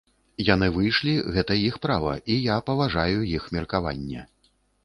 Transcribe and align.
Яны 0.45 0.69
выйшлі, 0.77 1.13
гэта 1.35 1.57
іх 1.67 1.77
права, 1.85 2.15
і 2.37 2.39
я 2.49 2.57
паважаю 2.71 3.19
іх 3.37 3.47
меркаванне. 3.59 4.27